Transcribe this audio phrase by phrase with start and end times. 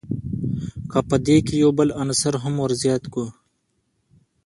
[0.91, 3.25] که په دې کښي یو بل عنصر هم ور زیات کو.